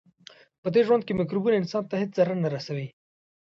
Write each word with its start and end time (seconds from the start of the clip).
پدې 0.61 0.81
ژوند 0.87 1.03
کې 1.05 1.17
مکروبونه 1.19 1.55
انسان 1.57 1.83
ته 1.89 1.95
هیڅ 2.01 2.11
ضرر 2.17 2.37
نه 2.43 2.49
رسوي. 2.55 2.87